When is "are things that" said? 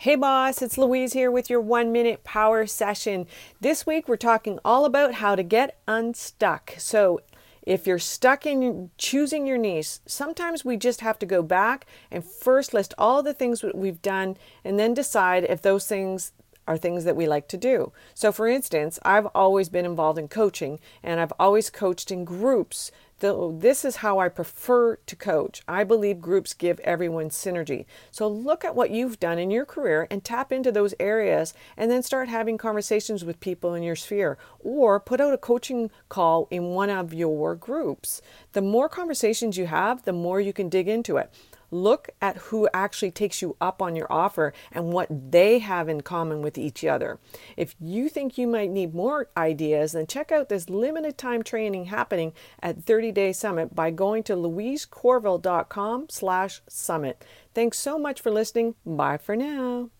16.66-17.16